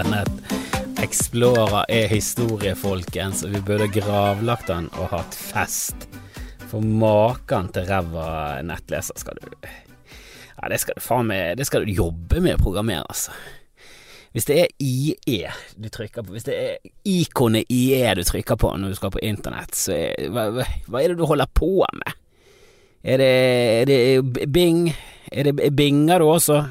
[0.00, 0.30] Internett
[1.02, 6.06] Explorer er historie, folkens, og vi burde gravlagt den og hatt fest.
[6.70, 11.84] For maken til ræva nettleser skal du Ja, det skal du faen meg Det skal
[11.84, 13.36] du jobbe med å programmere, altså.
[14.32, 18.72] Hvis det er IE du trykker på, hvis det er ikonet IE du trykker på
[18.80, 22.20] når du skal på internett, så er, hva, hva er det du holder på med?
[23.04, 23.32] Er det,
[23.82, 24.86] er det Bing?
[25.28, 26.62] Er det Binger du også?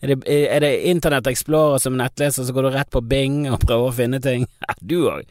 [0.00, 3.58] Er det, er det Internett Explorer som nettleser, så går du rett på Bing og
[3.64, 4.46] prøver å finne ting?
[4.78, 5.24] Du òg.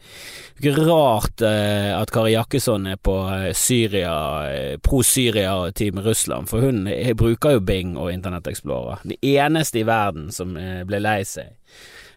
[0.60, 4.12] Ikke rart eh, at Kari Jakkesson er på eh, Syria,
[4.52, 6.82] eh, pro-Syria-team Russland, for hun
[7.16, 9.00] bruker jo Bing og Internett Explorer.
[9.08, 11.54] De eneste i verden som ble lei seg,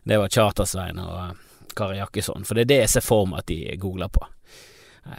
[0.03, 1.39] det var Chartersveien og
[1.77, 4.27] Kari Jakkesson, for det er det jeg ser for meg at de googler på.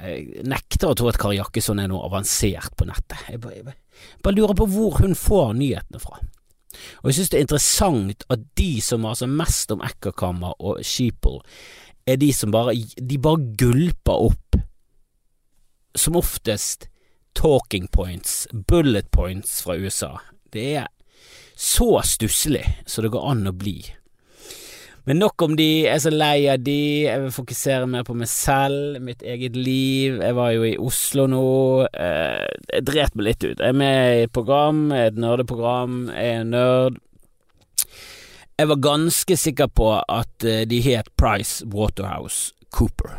[0.02, 3.24] Jeg nekter å tro at Kari Jakkesson er noe avansert på nettet.
[3.32, 6.20] Jeg bare, jeg bare lurer på hvor hun får nyhetene fra.
[7.02, 11.40] Og jeg synes det er interessant at de som maser mest om ekkokammer og sheeple,
[12.06, 14.56] er de som bare De bare gulper opp,
[15.94, 16.88] som oftest,
[17.34, 20.16] talking points, bullet points fra USA.
[20.52, 20.88] Det er
[21.56, 23.76] så stusslig som det går an å bli.
[25.04, 28.14] Men nok om de, jeg er så lei av de, jeg vil fokusere mer på
[28.14, 30.20] meg selv, mitt eget liv.
[30.22, 31.46] Jeg var jo i Oslo nå,
[31.90, 33.56] eh, jeg dret meg litt ut.
[33.56, 37.00] Jeg er med i et program, et nerdeprogram, jeg er nerd.
[38.60, 43.18] Jeg var ganske sikker på at eh, de het Price Waterhouse Cooper.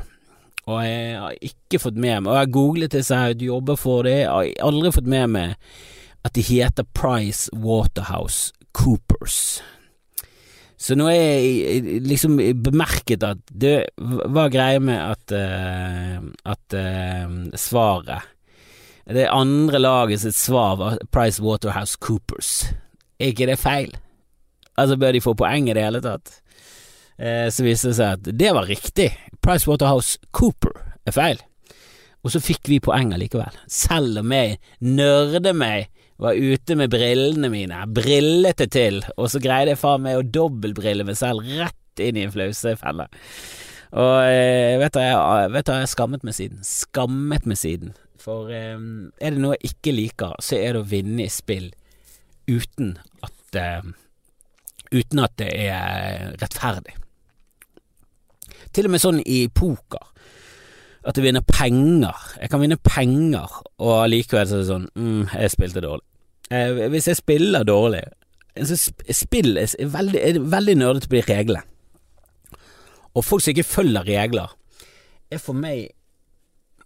[0.71, 4.07] Og jeg har ikke fått med meg Og jeg googlet disse her, du jobber for
[4.07, 5.57] det, jeg har aldri fått med meg
[6.23, 9.59] at de heter Price Waterhouse Coopers.
[10.83, 17.37] Så nå er jeg liksom bemerket at det var greia med at, uh, at uh,
[17.55, 18.27] svaret
[19.07, 22.65] Det andre laget sitt svar var Price Waterhouse Coopers.
[23.19, 23.95] Er ikke det feil?
[24.75, 26.39] Altså, bør de få poeng i det hele tatt?
[27.15, 29.11] Uh, så viste det seg at det var riktig.
[29.43, 30.75] Price Waterhouse Cooper
[31.07, 31.39] er feil.
[32.23, 35.91] Og så fikk vi poeng allikevel, selv om jeg nørde meg
[36.21, 41.05] var ute med brillene mine, brillete til, og så greide jeg faen meg å dobbeltbrille
[41.07, 43.07] meg selv rett inn i en flausefelle.
[43.93, 46.63] Og eh, jeg, vet du, jeg har skammet meg siden.
[46.65, 47.93] Skammet meg siden.
[48.21, 48.77] For eh,
[49.21, 51.69] er det noe jeg ikke liker, så er det å vinne i spill
[52.49, 53.93] uten at eh,
[54.93, 56.91] Uten at det er rettferdig.
[58.77, 60.12] Til og med sånn i poker
[61.03, 62.15] at jeg vinner penger.
[62.39, 66.05] Jeg kan vinne penger, og allikevel så er det sånn mm, jeg spilte dårlig.
[66.53, 68.03] Eh, hvis jeg spiller dårlig
[68.53, 68.77] så
[69.09, 71.63] Spill er veldig, er veldig nerdete på de reglene.
[73.13, 74.53] Og folk som ikke følger regler,
[75.31, 75.93] er for meg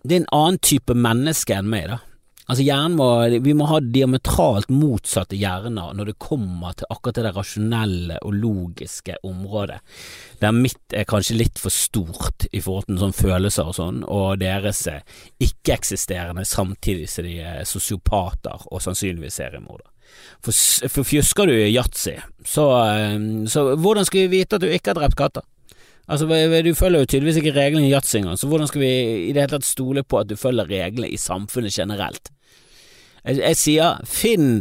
[0.03, 1.97] Det er en annen type menneske enn meg, da.
[2.47, 3.07] Altså hjernen må,
[3.43, 8.37] Vi må ha diametralt motsatte hjerner når det kommer til akkurat det der rasjonelle og
[8.39, 9.81] logiske området,
[10.39, 14.39] der mitt er kanskje litt for stort i forhold til sånn følelser og sånn, og
[14.39, 19.91] deres ikke-eksisterende samtidig som de er sosiopater og sannsynligvis seriemordere.
[20.39, 20.55] For,
[20.87, 22.15] for fjusker du yatzy,
[22.47, 23.19] så, eh,
[23.51, 25.43] så hvordan skal vi vite at du ikke har drept katter?
[26.07, 26.23] Altså,
[26.63, 28.91] Du følger jo tydeligvis ikke reglene i yatzy engang, så hvordan skal vi
[29.27, 32.31] i det hele tatt stole på at du følger reglene i samfunnet generelt?
[33.27, 34.51] Jeg, jeg, sier finn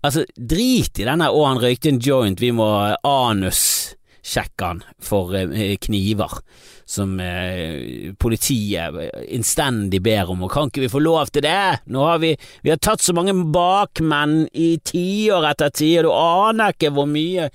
[0.00, 2.68] Altså, drit i denne 'å, han røykte en joint, vi må
[3.04, 6.40] anussjekke han for eh, kniver',
[6.88, 8.96] som eh, politiet
[9.32, 11.84] innstendig ber om, og kan ikke vi få lov til det?
[11.92, 16.76] Nå har vi, vi har tatt så mange bakmenn i tiår etter tiår, du aner
[16.76, 17.50] ikke hvor mye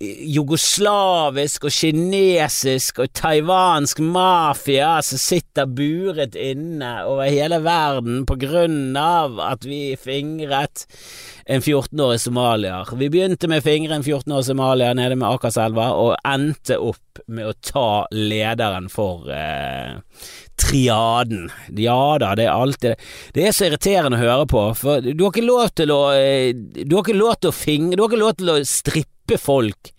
[0.00, 8.96] jugoslavisk og kinesisk og taiwansk mafia som sitter buret inne over hele verden på grunn
[8.98, 10.86] av at vi fingret
[11.48, 12.90] en 14-årig somalier.
[13.00, 17.48] Vi begynte med å fingre en 14-årig somalier nede med Akerselva, og endte opp med
[17.48, 19.96] å ta lederen for eh,
[20.60, 21.48] triaden.
[21.72, 25.32] Ja da, det er alltid Det er så irriterende å høre på, for du har
[25.32, 28.24] ikke lov til å eh, Du har ikke lov til å fingre Du har ikke
[28.24, 29.94] lov til å strippe stoppe folk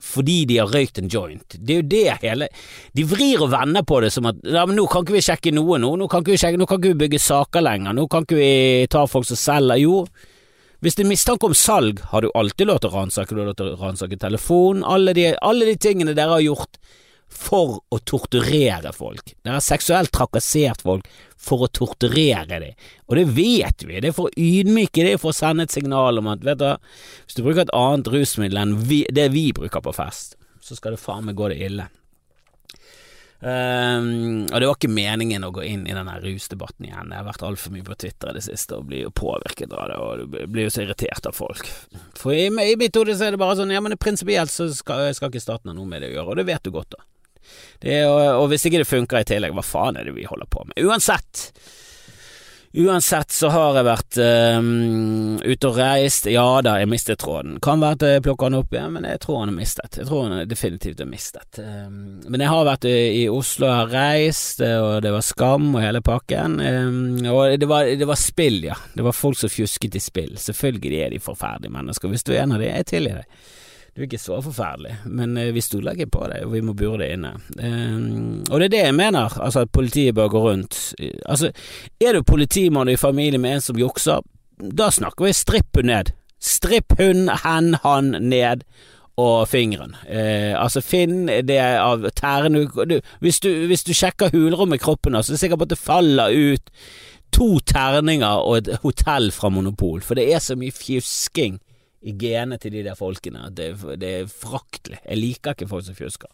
[0.00, 1.56] fordi de har røykt en joint.
[1.60, 2.46] Det er jo det hele
[2.96, 5.52] De vrir og vender på det som at ja, men nå kan ikke vi sjekke
[5.52, 8.06] noe nå, nå kan ikke vi, sjekke, nå kan ikke vi bygge saker lenger, nå
[8.08, 9.76] kan ikke vi ta folk som selger.
[9.76, 10.06] Jo,
[10.80, 13.50] hvis det er mistanke om salg, har du alltid lov til å ransake, du har
[13.50, 15.12] lov til å ransake telefonen, alle
[15.44, 16.80] alle de tingene dere har gjort
[17.30, 19.34] for å torturere folk.
[19.44, 21.06] Dere har seksuelt trakassert folk
[21.40, 24.00] for å torturere dem, og det vet vi.
[24.02, 26.60] Det er for å ydmyke, det er for å sende et signal om at vet
[26.60, 26.68] du,
[27.24, 30.96] hvis du bruker et annet rusmiddel enn vi, det vi bruker på fest, så skal
[30.96, 31.88] det faen meg gå det ille.
[33.40, 37.08] Um, og det var ikke meningen å gå inn i denne rusdebatten igjen.
[37.08, 39.86] Jeg har vært altfor mye på Twitter i det siste og blir jo påvirket av
[39.88, 41.70] det, og blir jo så irritert av folk.
[42.20, 45.06] For i, i mitt hode så er det bare sånn, ja men prinsipielt så skal,
[45.16, 47.06] skal, ikke staten ha noe med det å gjøre, og det vet du godt, da.
[47.80, 50.50] Det, og, og hvis ikke det funker i tillegg, hva faen er det vi holder
[50.50, 50.80] på med?
[50.84, 51.48] Uansett.
[52.72, 54.18] Uansett så har jeg vært
[54.60, 56.28] um, ute og reist.
[56.30, 57.56] Ja da, jeg mistet tråden.
[57.58, 59.98] Kan være at jeg plukker den opp igjen, men jeg tror han er mistet.
[59.98, 61.58] Jeg tror han definitivt er mistet.
[61.58, 65.82] Um, men jeg har vært i Oslo og har reist, og det var skam og
[65.82, 66.60] hele pakken.
[66.62, 67.00] Um,
[67.32, 68.78] og det var, det var, spill, ja.
[68.94, 70.38] Det var folk som fjusket i spill.
[70.38, 72.14] Selvfølgelig er de forferdelige mennesker.
[72.14, 73.50] Hvis du er en av dem, jeg tilgir deg.
[73.90, 76.74] Du er ikke så forferdelig, men uh, vi stoler ikke på deg, og vi må
[76.78, 77.32] bure det inne.
[77.58, 80.78] Um, og det er det jeg mener, altså at politiet bør gå rundt.
[81.26, 81.50] Altså,
[82.00, 84.22] er du politimann i familie med en som jukser,
[84.60, 86.14] da snakker vi stripp hun ned.
[86.40, 88.64] Stripp hun, hen, han ned
[89.20, 89.96] og fingeren.
[90.08, 92.64] Eh, altså finn det av tærne
[93.20, 96.36] hvis, hvis, du sjekker hulrommet i kroppen, så er det sikkert på at det faller
[96.36, 96.70] ut
[97.34, 101.60] to terninger og et hotell fra Monopol, for det er så mye fjusking
[102.00, 105.00] i genet til de der folkene det, det er fraktelig.
[105.04, 106.30] Jeg liker ikke folk som fjusker.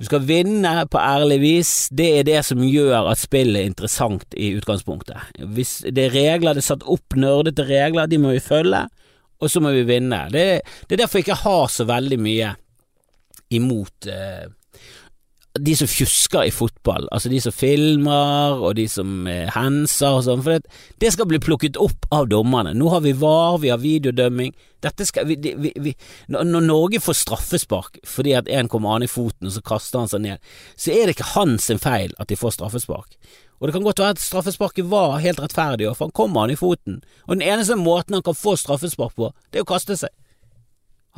[0.00, 1.72] Du skal vinne på ærlig vis.
[1.92, 5.34] Det er det som gjør at spillet er interessant i utgangspunktet.
[5.52, 8.86] Hvis det er regler, det er satt opp nerdete regler, de må vi følge,
[9.40, 10.22] og så må vi vinne.
[10.32, 10.46] Det,
[10.88, 12.54] det er derfor jeg ikke har så veldig mye
[13.52, 14.48] imot eh,
[15.58, 20.22] de som fjusker i fotball, altså de som filmer og de som eh, henser og
[20.22, 20.70] sånn, for det,
[21.02, 22.70] det, skal bli plukket opp av dommerne.
[22.78, 24.54] Nå har vi VAR, vi har videodømming.
[24.84, 25.94] Dette skal, vi, vi, vi,
[26.30, 30.12] når Norge får straffespark fordi at en kommer an i foten og så kaster han
[30.12, 33.18] seg ned, så er det ikke hans feil at de får straffespark.
[33.60, 36.56] Og det kan godt være at straffesparket var helt rettferdig, for han kommer an i
[36.56, 40.14] foten, og den eneste måten han kan få straffespark på, det er å kaste seg.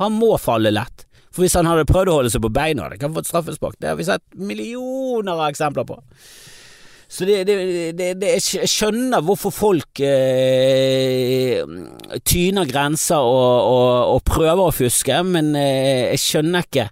[0.01, 1.05] Han må falle lett.
[1.33, 3.79] For hvis han hadde prøvd å holde seg på beina, hadde han fått straffespark.
[3.81, 5.97] Det har vi sett millioner av eksempler på.
[7.13, 7.57] Så det, det,
[7.93, 11.61] det, jeg skjønner hvorfor folk eh,
[12.25, 16.87] tyner grenser og, og, og, prøver å fuske, men eh, jeg skjønner ikke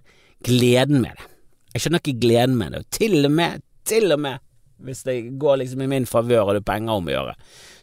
[0.46, 1.26] gleden med det.
[1.74, 2.84] Jeg skjønner ikke gleden med det.
[2.94, 4.42] Til og med, til og med
[4.82, 7.34] hvis det går liksom i min favør og det er penger om å gjøre,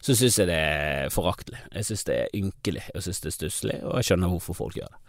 [0.03, 1.61] så syns jeg det er foraktelig.
[1.75, 4.79] Jeg syns det er ynkelig, jeg syns det er stusslig, og jeg skjønner hvorfor folk
[4.79, 4.99] gjør det.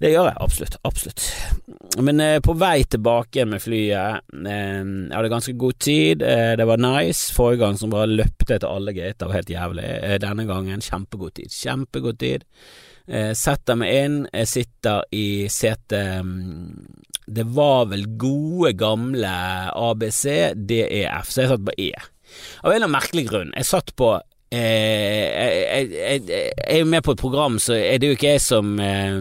[0.00, 1.24] Det gjør jeg absolutt, absolutt.
[2.00, 6.66] Men eh, på vei tilbake med flyet, eh, jeg hadde ganske god tid, eh, det
[6.68, 7.34] var nice.
[7.36, 9.84] Forrige gang som bare løpte etter alle gater, var helt jævlig.
[9.98, 12.48] Eh, denne gangen kjempegod tid, kjempegod tid.
[13.10, 19.34] Eh, setter meg inn, jeg sitter i setet mm, Det var vel gode, gamle
[19.74, 21.92] ABC, DEF, så jeg satt på E.
[22.62, 23.56] Av en eller annen merkelig grunn.
[23.58, 24.14] Jeg satt på
[24.50, 28.16] Eh, jeg, jeg, jeg, jeg, er jo med på et program, så er det jo
[28.16, 29.20] ikke jeg som eh,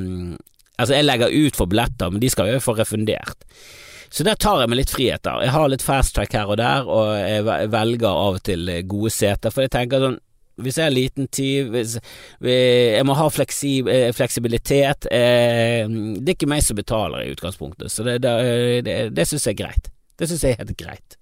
[0.80, 3.46] Altså, jeg legger ut for billetter, men de skal jo få refundert.
[4.10, 5.44] Så der tar jeg meg litt friheter.
[5.44, 9.12] Jeg har litt fast track her og der, og jeg velger av og til gode
[9.14, 10.18] seter, for jeg tenker sånn
[10.60, 11.28] hvis jeg har liten
[11.72, 11.94] hvis,
[12.44, 15.08] Jeg må ha fleksib, eh, fleksibilitet.
[15.12, 18.34] Eh, det er ikke meg som betaler i utgangspunktet, så det, det,
[18.84, 19.90] det, det syns jeg er greit.
[20.20, 21.16] Det syns jeg er helt greit.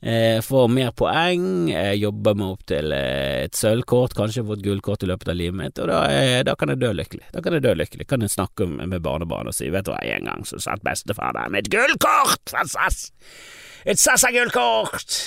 [0.00, 5.02] Eh, får mer poeng, jeg jobber meg opp til eh, et sølvkort, kanskje fått gullkort
[5.02, 7.24] i løpet av livet mitt, og da, eh, da, kan jeg dø lykkelig.
[7.34, 8.06] Da kan jeg dø lykkelig.
[8.06, 11.34] Kan jeg snakke med barnebarn og si vet du hva, en gang så satt bestefar
[11.34, 13.08] der med et gullkort fra SAS!
[13.88, 15.18] Et SAS-gullkort!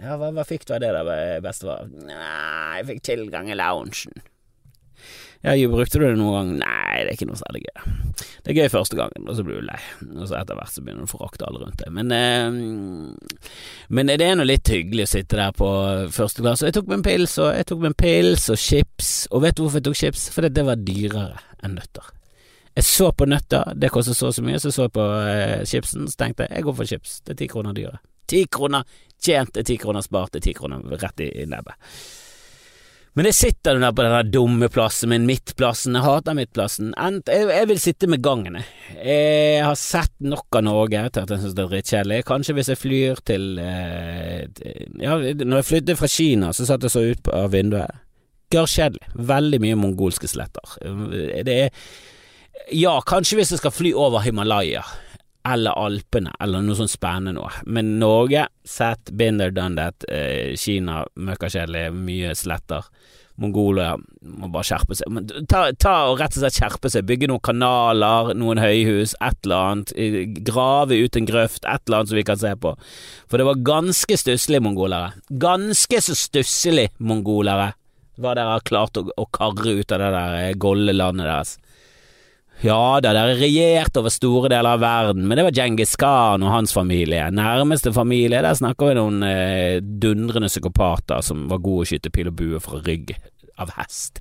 [0.00, 1.88] Ja, hva, hva, fikk du av det da, bestefar?
[1.88, 4.20] Nei, jeg fikk tilgang i loungen.
[5.40, 6.50] Ja, brukte du det noen gang?
[6.60, 7.84] Nei, det er ikke noe særlig gøy.
[8.44, 9.78] Det er gøy første gangen, og så blir du lei,
[10.10, 11.94] og så etter hvert så begynner du å forakte alle rundt deg.
[11.96, 13.54] Men, eh,
[13.88, 15.70] men det er nå litt hyggelig å sitte der på
[16.12, 16.68] første klasse.
[16.68, 19.56] Jeg tok meg en pils, og jeg tok meg en pils og chips, og vet
[19.56, 20.28] du hvorfor jeg tok chips?
[20.36, 22.12] Fordi det var dyrere enn nøtter.
[22.76, 25.60] Jeg så på nøtter, det kostet så og så mye, så så jeg på eh,
[25.68, 28.04] chipsen, så tenkte jeg jeg går for chips, det er ti kroner dyrere.
[28.30, 28.84] Ti kroner
[29.16, 31.80] tjent, er ti kroner spart, det er ti kroner rett i nebbet.
[33.18, 36.92] Men jeg sitter der på den dumme plassen min, midtplassen, jeg hater midtplassen.
[37.26, 38.60] Jeg, vil sitte med gangen.
[38.94, 42.20] Jeg har sett nok av Norge til at jeg synes det er drittkjedelig.
[42.28, 44.46] Kanskje hvis jeg flyr til eh,
[45.02, 47.98] Ja, når jeg flyttet fra Kina, så satt jeg så ut av vinduet.
[48.54, 49.10] Gørrkjedelig.
[49.34, 50.78] Veldig mye mongolske sletter.
[51.46, 51.70] Det er
[52.76, 54.84] Ja, kanskje hvis jeg skal fly over Himalaya
[55.48, 57.52] eller Alpene, eller noe sånt spennende noe.
[57.66, 60.04] Men Norge, sett, binder done that.
[60.08, 62.88] Eh, Kina, møkkakjedelig, mye sletter.
[63.40, 65.08] Mongolia må bare skjerpe seg.
[65.16, 67.06] Men ta, ta, og rett og slett skjerpe seg.
[67.08, 69.94] Bygge noen kanaler, noen høyhus, et eller annet.
[70.44, 72.74] Grave ut en grøft, et eller annet som vi kan se på.
[73.30, 75.14] For det var ganske stusslig, mongolere.
[75.40, 77.72] Ganske så stusslig, mongolere
[78.20, 81.56] hva dere har klart å, å karre ut av det der eh, gollelandet deres.
[82.60, 86.52] Ja da, dere regjerte over store deler av verden, men det var Djengis Khan og
[86.52, 87.30] hans familie.
[87.32, 92.28] Nærmeste familie, der snakker vi noen eh, dundrende psykopater som var gode å skyte pil
[92.28, 93.14] og bue fra rygg
[93.60, 94.20] av hest.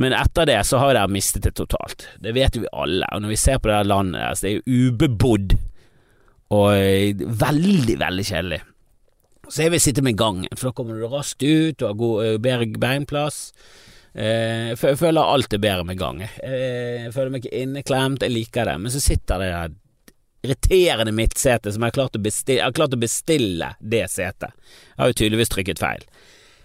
[0.00, 2.06] Men etter det så har dere mistet det totalt.
[2.24, 3.08] Det vet vi alle.
[3.12, 5.58] Og når vi ser på det landet deres, det er jo ubebodd
[6.56, 8.62] og eh, veldig, veldig kjedelig.
[9.48, 12.40] Så jeg vil sitte med gangen, for da kommer du raskt ut, og har eh,
[12.40, 13.50] bedre beinplass.
[14.18, 16.24] Eh, jeg føler alt er bedre med gang.
[16.24, 18.74] Eh, jeg føler meg ikke inneklemt, jeg liker det.
[18.82, 19.76] Men så sitter det der
[20.48, 24.54] irriterende midtsete som jeg har klart å bestille, har klart å bestille det setet.
[24.94, 26.04] Jeg har jo tydeligvis trykket feil.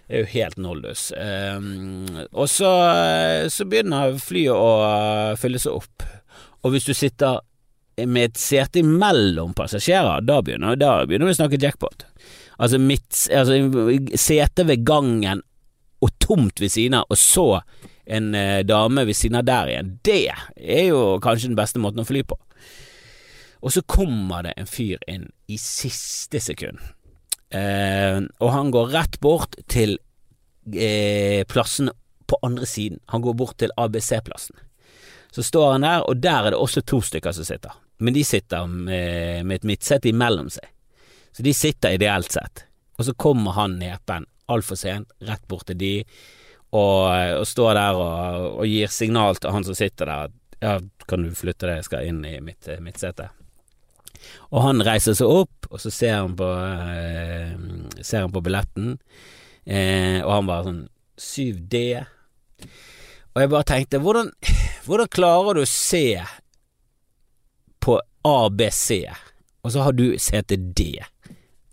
[0.04, 1.08] Det er jo helt noldus.
[1.16, 2.70] Um, og så,
[3.50, 6.04] så, begynner flyet å fylle seg opp.
[6.62, 7.40] Og hvis du sitter
[8.04, 12.04] med et sete imellom passasjerer, da begynner, da begynner vi å snakke jackpot.
[12.58, 13.58] Altså, mitt, altså
[14.20, 15.42] sete ved gangen
[16.04, 17.48] og tomt ved siden av, og så
[18.04, 19.94] en eh, dame ved siden av der igjen.
[20.04, 22.36] Det er jo kanskje den beste måten å fly på.
[23.64, 26.82] Og så kommer det en fyr inn i siste sekund,
[27.56, 29.96] eh, og han går rett bort til
[30.74, 31.88] eh, plassen
[32.28, 33.00] på andre siden.
[33.12, 34.60] Han går bort til ABC-plassen.
[35.34, 38.22] Så står han der, og der er det også to stykker som sitter, men de
[38.24, 40.68] sitter med, med et midtsete imellom seg.
[41.34, 42.66] Så de sitter ideelt sett.
[42.94, 45.94] Og så kommer han nepen altfor sent, rett bort til de,
[46.74, 47.04] og,
[47.38, 50.32] og står der og, og, gir signal til han som sitter der
[50.64, 53.02] ja, kan du flytte deg, jeg skal inn i mitt, mitt.
[54.54, 57.52] Og han reiser seg opp, og så ser han på, eh,
[58.00, 58.94] ser han på billetten,
[59.66, 60.82] eh, og han bare sånn
[61.20, 61.84] 7D.
[63.34, 64.32] Og jeg bare tenkte, hvordan,
[64.86, 66.16] hvordan klarer du å se
[67.84, 69.04] på ABC,
[69.64, 71.04] og så har du CTD,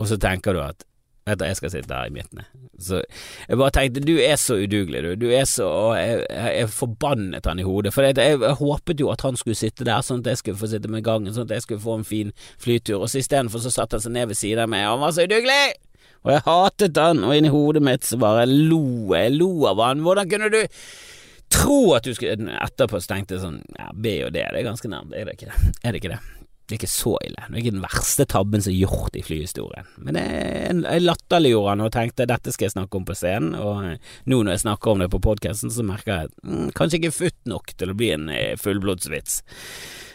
[0.02, 0.84] og så tenker du at
[1.28, 2.42] Vet du, jeg skal sitte her i midten.
[2.82, 3.04] Så
[3.46, 5.12] jeg bare tenkte, du er så udugelig, du.
[5.22, 7.94] Du er så Jeg, jeg forbannet han i hodet.
[7.94, 10.72] For jeg, jeg, håpet jo at han skulle sitte der, sånn at jeg skulle få
[10.72, 13.04] sitte med gangen, sånn at jeg skulle få en fin flytur.
[13.04, 15.16] Og så istedenfor så satte han seg ned ved siden av meg, og han var
[15.18, 15.64] så udugelig!
[16.22, 20.04] Og jeg hatet han, og inni hodet mitt så bare lo jeg lo av han.
[20.06, 20.60] Hvordan kunne du
[21.52, 24.70] tro at du skulle Etterpå så tenkte jeg sånn, ja, B og D, det er
[24.70, 25.74] ganske nærmt, er det ikke det?
[25.82, 26.41] Er det ikke det?
[26.72, 27.42] Det er ikke så ille.
[27.50, 29.88] Det er ikke den verste tabben som er gjort i flyhistorien.
[30.08, 33.82] Men jeg latterliggjorde han og tenkte dette skal jeg snakke om på scenen, og
[34.32, 37.18] nå når jeg snakker om det på podkasten, så merker jeg at mm, kanskje ikke
[37.18, 39.42] futt nok til å bli en eh, fullblodsvits.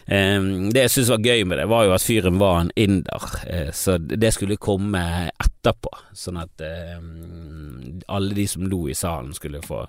[0.07, 3.29] Um, det jeg syntes var gøy med det, var jo at fyren var en inder,
[3.53, 6.65] uh, så det skulle komme etterpå, sånn at
[6.97, 9.83] um, alle de som lo i salen skulle få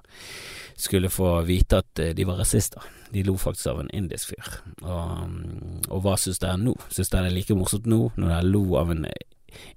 [0.79, 2.83] skulle få vite at eh, de var rasister.
[3.11, 4.49] De lo faktisk av en indisk fyr.
[4.85, 6.75] Og, mm, og hva syns dere nå?
[6.93, 9.07] Syns dere det er like morsomt nå, når dere lo av en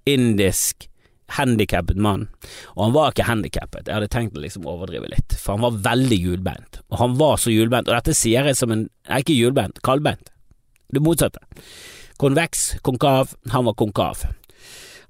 [0.09, 0.87] indisk
[1.37, 2.27] handikappet mann?
[2.75, 5.79] Og han var ikke handikappet, jeg hadde tenkt å liksom overdrive litt, for han var
[5.91, 6.81] veldig hjulbeint.
[6.91, 10.29] Og han var så hjulbeint, og dette sier jeg som en Nei, ikke hjulbeint, kaldbeint.
[10.93, 11.41] Det motsatte.
[12.21, 14.21] Konveks, konkav, han var konkav.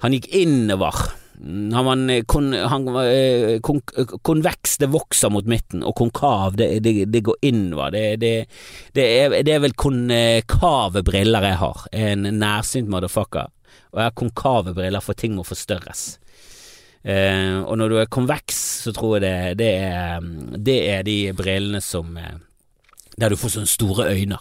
[0.02, 0.96] Han gikk innover
[1.74, 3.82] han var kon, han, eh, kon,
[4.22, 7.92] konveks, det vokser mot midten, og konkav, det, det, det går innover.
[7.96, 8.34] Det, det,
[8.94, 11.88] det, er, det er vel konkave briller jeg har.
[11.92, 13.50] En nærsynt motherfucker.
[13.92, 16.20] Og jeg har konkave briller, for ting må forstørres.
[17.02, 20.30] Eh, og når du er konveks, så tror jeg det, det, er,
[20.62, 22.38] det er de brillene som eh,
[23.18, 24.38] Der du får sånne store øyne.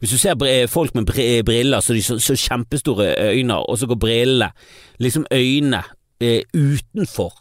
[0.00, 1.06] Hvis du ser folk med
[1.44, 4.50] briller, så de så kjempestore øyne, og så går brillene,
[4.98, 5.82] liksom øynene,
[6.20, 7.32] eh, utenfor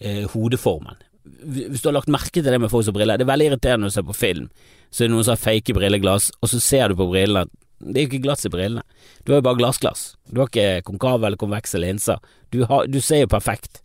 [0.00, 0.98] eh, hodeformen.
[1.44, 3.90] Hvis du har lagt merke til det med folk som briller, det er veldig irriterende
[3.90, 4.48] å se på film.
[4.90, 7.46] Så er det noen som har fake brilleglass, og så ser du på brillene
[7.80, 8.82] det er jo ikke glass i brillene.
[9.24, 10.02] Du har jo bare glassglass.
[10.28, 12.20] Du har ikke konkave eller konvekse linser.
[12.52, 13.80] Du, har, du ser jo perfekt.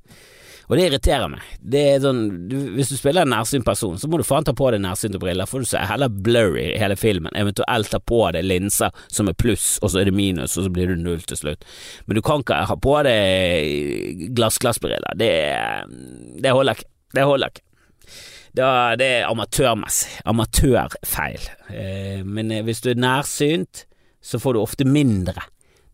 [0.65, 1.43] Og det irriterer meg.
[1.61, 4.53] Det er sånn, du, hvis du spiller en nærsynt person, så må du faen ta
[4.57, 7.33] på deg nærsynte briller, for du ser heller blurry i hele filmen.
[7.37, 10.73] Eventuelt ta på deg linser som er pluss, og så er det minus, og så
[10.73, 11.67] blir du null til slutt.
[12.07, 15.17] Men du kan ikke ha på deg glassglassbriller.
[15.19, 15.31] Det,
[16.41, 16.91] det holder ikke.
[17.15, 17.65] Det holder ikke.
[18.55, 18.67] Da,
[18.99, 20.21] det er amatørmessig.
[20.31, 21.49] Amatørfeil.
[21.75, 23.83] Eh, men eh, hvis du er nærsynt,
[24.23, 25.43] så får du ofte mindre.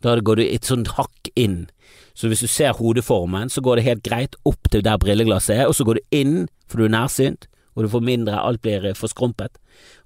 [0.02, 1.66] Da går du et sånt hakk inn
[2.14, 5.66] så hvis du ser hodeformen, så går det helt greit opp til der brilleglasset er,
[5.70, 6.36] og så går du inn,
[6.70, 9.58] for du er nærsynt, og du får mindre, alt blir eh, forskrumpet,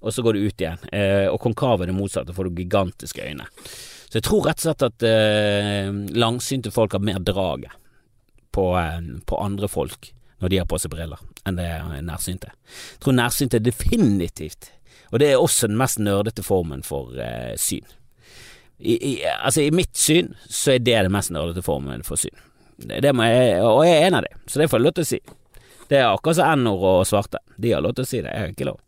[0.05, 0.83] og så går du ut igjen.
[0.93, 3.47] Eh, og konkav er det motsatte, får du gigantiske øyne.
[4.05, 7.73] Så jeg tror rett og slett at eh, langsynte folk har mer draget
[8.53, 10.11] på, eh, på, andre folk
[10.43, 11.67] når de har på seg briller, enn det
[12.05, 12.53] nærsynte.
[12.53, 14.69] Jeg tror nærsynte definitivt,
[15.11, 17.87] og det er også den mest nerdete formen for eh, syn
[18.79, 22.35] i, i, altså I mitt syn så er det det mest nerdete formen for syn.
[22.75, 25.05] Det, det jeg, og jeg er en av dem, så det får jeg lov til
[25.05, 25.19] å si.
[25.85, 27.39] Det er akkurat som n-ord og svarte.
[27.61, 28.79] De har lov til å si det, jeg har ikke lov.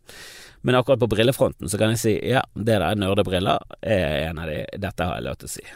[0.67, 4.49] Men akkurat på brillefronten så kan jeg si ja, det der nerdebriller er en av
[4.51, 4.63] de.
[4.81, 5.67] Dette har jeg lov til å si.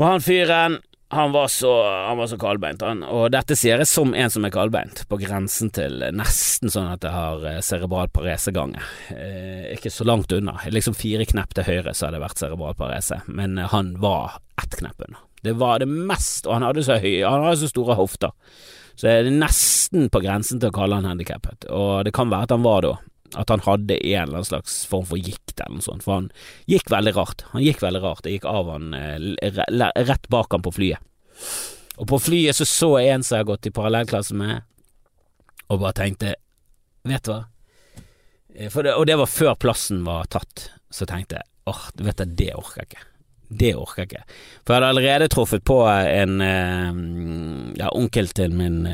[0.00, 0.80] Og han fyren
[1.12, 3.02] han var så, han så kaldbeint, han.
[3.04, 7.04] Og dette sier jeg som en som er kaldbeint, på grensen til nesten sånn at
[7.04, 8.80] jeg har eh, cerebral paresegange.
[9.12, 10.56] Eh, ikke så langt unna.
[10.72, 14.38] Liksom fire knepp til høyre så hadde det vært cerebral parese, men eh, han var
[14.62, 15.20] ett knepp unna.
[15.44, 18.32] Det var det mest, og han hadde så høy, han hadde så store hofter.
[18.96, 22.48] Så det er nesten på grensen til å kalle han handikappet, og det kan være
[22.48, 22.96] at han var da.
[23.38, 26.28] At han hadde en eller annen slags form for gikt eller noe sånt, for han
[26.68, 27.44] gikk veldig rart.
[27.54, 29.62] Han gikk veldig rart, det gikk av han eh,
[30.08, 31.00] rett bak han på flyet.
[32.00, 34.66] Og på flyet så så jeg en som jeg har gått i parallellklasse med,
[35.68, 36.34] og bare tenkte,
[37.08, 37.44] vet du hva,
[38.54, 42.20] eh, det, og det var før plassen var tatt, så tenkte jeg, åh, du vet
[42.20, 43.06] du, det orker jeg ikke.
[43.52, 44.36] Det orker jeg ikke.
[44.64, 47.00] For jeg hadde allerede truffet på en eh,
[47.80, 48.84] ja, onkel til min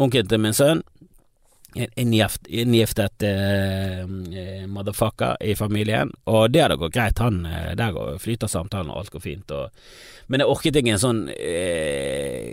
[0.00, 0.82] onkel til min sønn
[1.74, 4.06] inngiftet uh,
[4.66, 7.22] motherfucker i familien, og det hadde gått greit.
[7.22, 9.54] Han, uh, der går, flyter samtalen, og alt går fint.
[9.54, 9.70] Og,
[10.30, 12.44] men jeg orket ikke en sånn uh,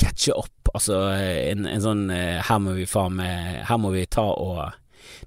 [0.00, 4.78] catche up, altså en, en sånn her må vi faen Her må vi ta og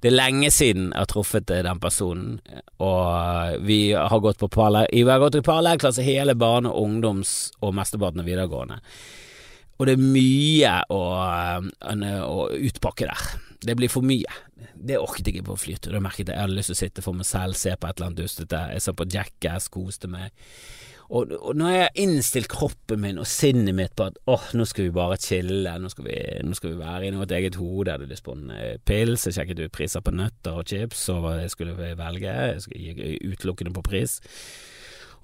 [0.01, 2.39] det er lenge siden jeg har truffet den personen,
[2.83, 8.79] og vi har gått på parallellklasse hele barne-, ungdoms- og mesteparten av videregående.
[9.75, 11.01] Og det er mye å,
[11.91, 13.25] eh, å utpakke der.
[13.65, 14.39] Det blir for mye.
[14.75, 15.91] Det orket jeg ikke på flytur.
[15.95, 17.97] Da merket jeg jeg hadde lyst til å sitte for meg selv, se på et
[17.97, 18.61] eller annet dustete.
[18.71, 20.31] Jeg så på Jackass, koste meg.
[21.09, 24.65] Og, og når jeg har innstilt kroppen min og sinnet mitt på at åh, nå
[24.65, 27.91] skal vi bare chille, nå skal vi, nå skal vi være i vårt eget hode,
[27.91, 28.53] jeg hadde lyst på en
[28.89, 32.63] pils, jeg sjekket ut priser på nøtter og chips, og hva jeg skulle velge, jeg
[32.65, 34.17] skulle utelukkende på pris.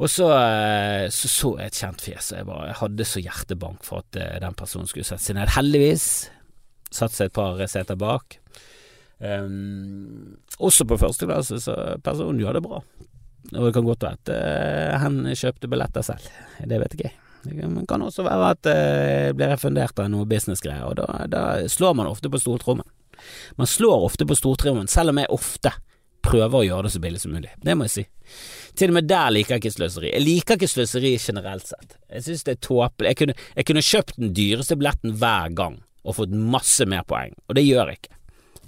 [0.02, 3.22] Og så, eh, så, så jeg et kjent fjes, og jeg, bare, jeg hadde så
[3.22, 5.52] hjertebank for at eh, den personen skulle sette seg ned.
[5.54, 6.06] Heldigvis
[6.92, 8.40] satt seg et par seter bak.
[9.22, 12.80] Um, også på første klasse, så personen gjør det bra.
[13.52, 16.26] Og det kan godt være at uh, han kjøpte billetter selv,
[16.66, 17.18] det vet ikke jeg.
[17.42, 21.44] Det kan også være at det uh, blir refundert av noe businessgreier, og da, da,
[21.70, 22.88] slår man ofte på stortrommen.
[23.62, 25.76] Man slår ofte på stortrommen, selv om jeg ofte
[26.26, 27.54] prøver å gjøre det så billig som mulig.
[27.62, 28.08] Det må jeg si.
[28.80, 30.12] Til og med der liker jeg ikke sløseri.
[30.14, 31.98] Jeg liker ikke sløseri generelt sett.
[32.10, 33.12] Jeg synes det er tåpelig.
[33.12, 37.58] Jeg, jeg kunne, kjøpt den dyreste billetten hver gang og fått masse mer poeng, og
[37.58, 38.16] det gjør jeg ikke.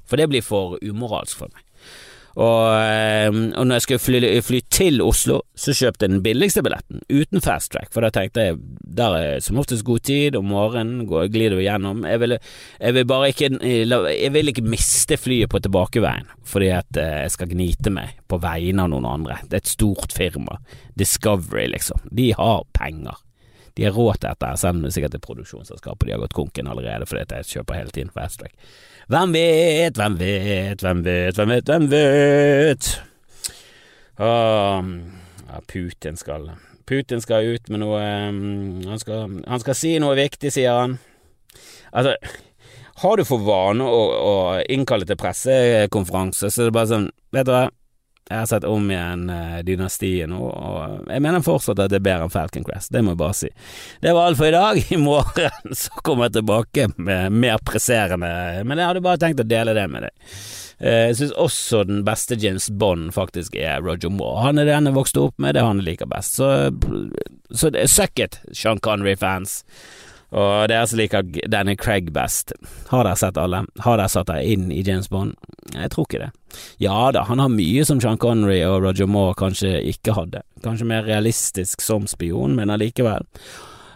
[0.06, 1.62] For det blir for umoralsk for meg.
[2.34, 6.63] Og, ehm, og når jeg skulle fly, fly, til Oslo, så kjøpte jeg den billigste
[6.65, 8.58] billetten, uten fast track, for da tenkte jeg
[8.93, 12.04] der er som oftest god tid, om morgenen går, glir du igjennom.
[12.10, 12.38] Jeg vil,
[12.80, 17.34] jeg vil bare ikke Jeg vil ikke miste flyet på tilbakeveien fordi at eh, jeg
[17.34, 19.39] skal gnite meg på vegne av noen andre.
[19.48, 20.60] Det er et stort firma.
[21.00, 22.04] Discovery, liksom.
[22.12, 23.15] De har penger.
[23.73, 26.69] De har råd til dette, selv om det sikkert er produksjonsselskapet de har gått konken
[26.69, 28.53] allerede fordi jeg kjøper hele tiden fast track.
[29.12, 32.91] Hvem vet, hvem vet, hvem vet, hvem vet, hvem vet?
[34.21, 34.93] Um,
[35.49, 36.51] ja, Putin skal
[36.86, 40.97] Putin skal ut med noe um, han, skal, han skal si noe viktig, sier han.
[41.95, 42.13] Altså,
[43.01, 44.33] har du for vane å, å
[44.69, 47.67] innkalle til pressekonferanse, så er det bare sånn, vet du hva
[48.29, 52.05] jeg har sett om igjen uh, Dynastiet nå, og jeg mener fortsatt at det er
[52.05, 53.49] bedre enn Falcon Crest, det må jeg bare si.
[54.03, 54.79] Det var alt for i dag.
[54.95, 59.47] I morgen så kommer jeg tilbake med mer presserende Men jeg hadde bare tenkt å
[59.47, 60.38] dele det med deg.
[60.79, 64.47] Uh, jeg syns også den beste James Bond faktisk er Roger Moore.
[64.47, 66.39] Han er den jeg vokste opp med, det er han jeg liker best.
[66.39, 66.49] Så,
[67.51, 69.62] så suck it, Sean Connery-fans.
[70.34, 72.56] Og dere som liker Danny Craig best,
[72.89, 73.63] har dere sett alle?
[73.86, 75.36] Har dere satt dere inn i James Bond?
[75.76, 76.32] Jeg tror ikke det.
[76.82, 80.41] Ja da, han har mye som Sean Connery og Roger Moore kanskje ikke hadde.
[80.65, 83.30] Kanskje mer realistisk som spion, men allikevel.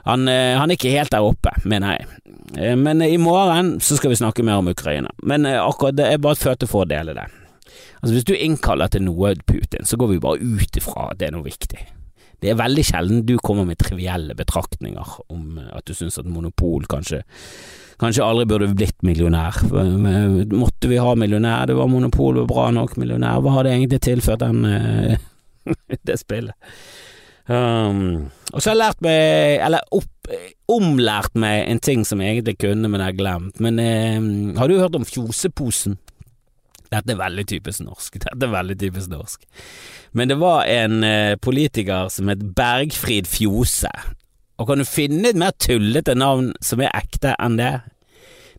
[0.08, 2.22] Han, eh, han, er ikke helt der oppe, mener jeg.
[2.56, 5.12] Eh, men i morgen så skal vi snakke mer om Ukraina.
[5.20, 7.26] Men eh, akkurat det er bare følte for å dele det.
[7.98, 11.28] Altså Hvis du innkaller til noe Putin, så går vi bare ut ifra at det
[11.28, 11.82] er noe viktig.
[12.44, 16.86] Det er veldig sjelden du kommer med trivielle betraktninger om at du syns at monopol
[16.90, 17.24] kanskje
[17.98, 19.56] Kanskje aldri burde blitt millionær.
[20.54, 21.66] Måtte vi ha millionær?
[21.66, 23.40] Det var monopol, var bra nok millionær.
[23.42, 25.24] Hva hadde egentlig tilført den eh,
[26.06, 26.54] det spillet?
[27.48, 30.30] Um, og så har jeg lært meg, eller opp,
[30.70, 33.62] omlært meg en ting som jeg egentlig kunne, men jeg har glemt.
[33.64, 35.98] Men um, har du hørt om fjoseposen?
[36.92, 38.22] Dette er veldig typisk norsk.
[38.24, 39.42] Dette er veldig typisk norsk.
[40.12, 43.92] Men det var en eh, politiker som het Bergfrid Fjose.
[44.58, 47.76] Og kan du finne et mer tullete navn som er ekte enn det?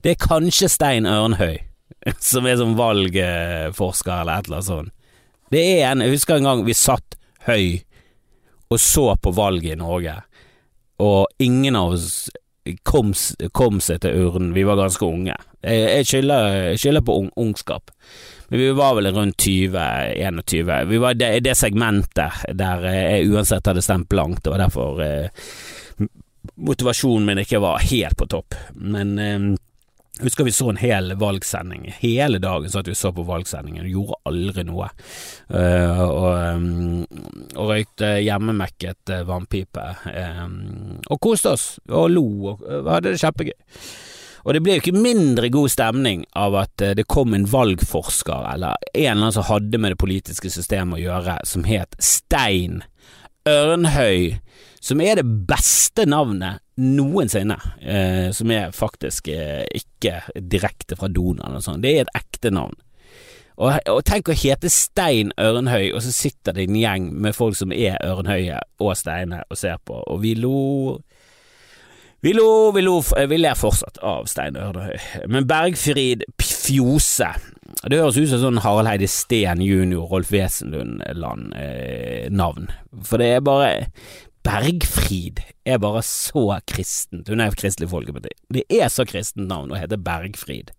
[0.04, 1.58] Det er kanskje Stein Ørnhøy,
[2.30, 4.94] som er som valgforsker eller et eller annet sånt.
[5.48, 7.16] Det er en Jeg husker en gang vi satt
[7.48, 7.80] høy
[8.68, 10.12] og så på valget i Norge,
[11.00, 12.28] og ingen av oss
[12.84, 13.14] kom,
[13.56, 14.50] kom seg til urnen.
[14.52, 15.36] Vi var ganske unge.
[15.64, 17.90] Jeg, jeg skylder på ung, ungskap.
[18.48, 20.84] Men vi var vel rundt 20-21.
[20.88, 24.44] Vi var i det, det, segmentet der jeg uansett hadde stemt blankt.
[24.44, 25.48] Det var derfor eh,
[26.56, 28.56] motivasjonen min ikke var helt på topp.
[28.74, 29.48] Men eh,
[30.20, 31.94] Husker vi så en hel valgsending.
[31.98, 34.88] Hele dagen satt vi så på valgsendingen og gjorde aldri noe.
[35.46, 37.04] Uh, og, um,
[37.54, 39.84] og, røykte hjemmemekket vannpipe.
[40.10, 43.54] Um, og koste oss og lo og uh, hadde det kjempegøy.
[44.44, 48.76] Og det ble jo ikke mindre god stemning av at det kom en valgforsker, eller
[48.92, 52.82] en eller annen som hadde med det politiske systemet å gjøre, som het Stein
[53.48, 54.38] Ørnhøi,
[54.80, 61.58] som er det beste navnet noensinne, eh, som er faktisk eh, ikke direkte fra Donald
[61.58, 61.82] og sånn.
[61.82, 62.76] Det er et ekte navn.
[63.58, 67.58] Og, og, tenk å hete Stein Ørnhøi, og så sitter det en gjeng med folk
[67.58, 71.00] som er Ørnhøye og Steine og ser på, og vi lo
[72.34, 74.98] lo, vi lo, vi ler fortsatt av Stein Ørdehøy,
[75.30, 77.28] Men Bergfrid Fjose
[77.86, 81.52] Det høres ut som sånn Harald Heidi Steen jr., Rolf Wesenlund-navn.
[81.54, 82.74] Eh,
[83.06, 83.70] For det er bare
[84.48, 87.28] Bergfrid er bare så kristent.
[87.28, 88.30] Hun er Kristelig Folkeparti.
[88.54, 90.70] Det er så kristent navn å hete Bergfrid.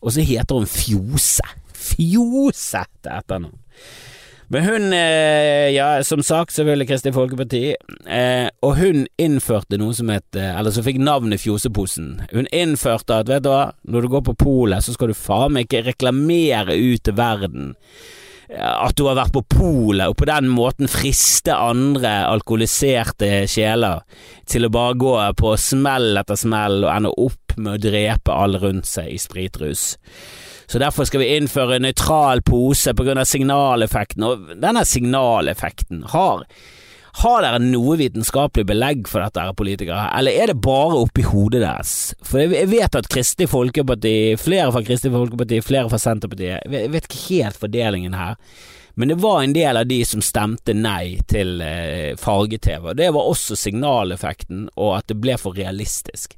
[0.00, 1.44] Og så heter hun Fjose.
[1.76, 3.58] Fjose til etternavn.
[4.52, 7.62] Men hun, eh, ja, som sagt, selvfølgelig Kristelig Folkeparti,
[8.04, 12.26] eh, og hun innførte noe som het eh, Eller som fikk navnet Fjoseposen.
[12.34, 15.56] Hun innførte at, vet du hva, når du går på polet, så skal du faen
[15.56, 17.72] meg ikke reklamere ut til verden
[18.52, 24.02] at du har vært på polet og på den måten friste andre alkoholiserte sjeler
[24.44, 28.60] til å bare gå på smell etter smell og ende opp med å drepe alle
[28.60, 29.94] rundt seg i spritrus.
[30.66, 36.46] Så derfor skal vi innføre nøytral pose av signaleffekten, og denne signaleffekten har
[37.20, 41.60] har dere noe vitenskapelig belegg for dette, her politikere, eller er det bare oppi hodet
[41.60, 41.90] deres?
[42.24, 47.08] For jeg vet at Kristelig Folkeparti, flere fra Kristelig Folkeparti, flere fra Senterpartiet, jeg vet
[47.10, 48.40] ikke helt fordelingen her.
[48.94, 52.90] Men det var en del av de som stemte nei til eh, farge-TV.
[52.96, 56.36] Det var også signaleffekten, og at det ble for realistisk.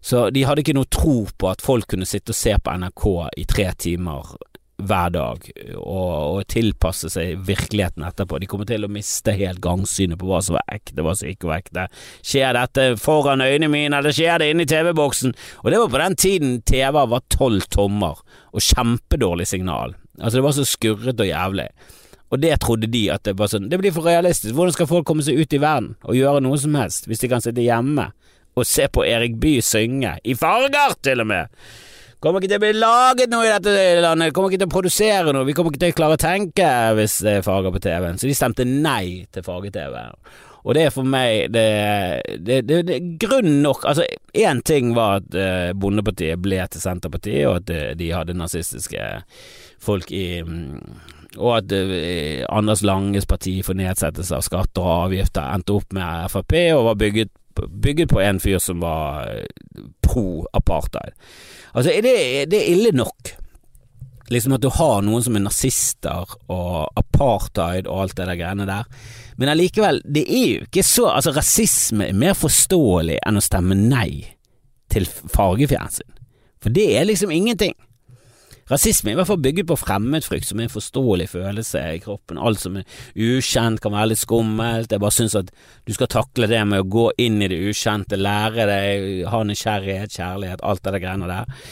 [0.00, 3.08] Så de hadde ikke noe tro på at folk kunne sitte og se på NRK
[3.42, 4.36] i tre timer
[4.78, 8.38] hver dag og, og, tilpasse seg virkeligheten etterpå.
[8.38, 11.50] De kommer til å miste helt gangsynet på hva som var ekte, hva som ikke
[11.50, 11.86] var ekte.
[12.22, 15.34] Skjer dette foran øynene mine, eller skjer det inni TV-boksen?
[15.64, 19.96] Og det var på den tiden TV var tolv tommer og kjempedårlig signal.
[20.18, 21.68] Altså, det var så skurret og jævlig.
[22.28, 24.52] Og det trodde de at det var sånn Det blir for realistisk.
[24.54, 27.30] Hvordan skal folk komme seg ut i verden og gjøre noe som helst, hvis de
[27.32, 28.10] kan sitte hjemme
[28.62, 30.16] og se på Erik Bye synge?
[30.24, 31.54] I farger, til og med!
[32.18, 35.34] Kommer ikke til å bli laget noe i dette landet, kommer ikke til å produsere
[35.34, 38.18] noe, vi kommer ikke til å klare å tenke hvis det er farger på TV-en.
[38.18, 40.00] Så de stemte nei til farge-TV.
[40.66, 41.68] Og det er for meg det,
[42.44, 44.04] det, det, det grunn nok Altså,
[44.36, 49.06] én ting var at eh, Bondepartiet ble til Senterpartiet, og at uh, de hadde nazistiske
[49.80, 50.80] folk i um,
[51.36, 56.32] og at eh, Anders Langes parti for nedsettelse av skatter og avgifter endte opp med
[56.32, 57.30] Frp og var bygget,
[57.66, 59.28] bygget på en fyr som var
[60.04, 61.14] pro apartheid.
[61.74, 62.16] Altså, er det,
[62.52, 63.34] det er ille nok.
[64.28, 68.68] Liksom at du har noen som er nazister og apartheid og alt det der greiene
[68.68, 68.88] der.
[69.40, 73.78] Men allikevel, det er jo ikke så Altså, rasisme er mer forståelig enn å stemme
[73.78, 74.34] nei
[74.92, 76.16] til fargefjernsyn.
[76.62, 77.74] For det er liksom ingenting.
[78.68, 82.40] Rasisme er i hvert fall bygget på fremmedfrykt, som er en forståelig følelse i kroppen.
[82.40, 84.92] Alt som er ukjent kan være litt skummelt.
[84.92, 85.52] Jeg bare syns at
[85.88, 90.18] du skal takle det med å gå inn i det ukjente, lære deg, ha nysgjerrighet,
[90.18, 91.62] kjærlighet, alt det der greiene der.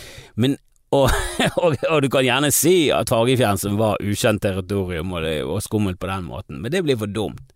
[0.40, 0.56] Men
[0.94, 1.11] og,
[1.62, 6.00] og, og, du kan gjerne si at fargefjernsyn var ukjent territorium og, det, og skummelt
[6.00, 7.52] på den måten, men det blir for dumt.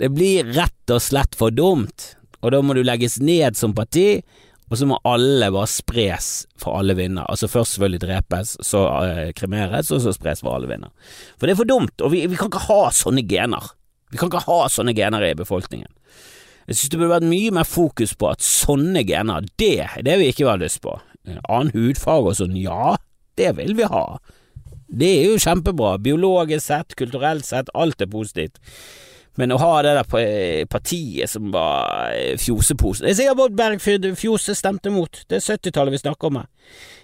[0.00, 4.22] Det blir rett og slett for dumt, og da må du legges ned som parti,
[4.72, 7.26] og så må alle bare spres for alle vinner.
[7.28, 10.88] Altså først selvfølgelig drepes, så uh, kremeres, og så spres for alle vinner.
[11.36, 13.68] For det er for dumt, og vi, vi, kan ikke ha sånne gener.
[14.08, 15.90] Vi kan ikke ha sånne gener i befolkningen.
[16.70, 20.16] Jeg synes det burde vært mye mer fokus på at sånne gener, det er det
[20.22, 20.96] vi ikke vil ha lyst på.
[21.28, 22.94] En annen hudfarge og sånn, ja,
[23.36, 24.06] det vil vi ha.
[24.88, 28.56] Det er jo kjempebra, biologisk sett, kulturelt sett, alt er positivt.
[29.40, 34.08] Men å ha det der partiet som var eh, fjoseposen Jeg er sikker på Bergfjord
[34.20, 35.22] Fjose stemte mot.
[35.28, 36.50] Det er 70-tallet vi snakker om her.